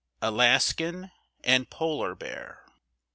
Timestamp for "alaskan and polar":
0.23-2.15